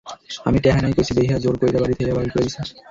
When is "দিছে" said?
2.45-2.61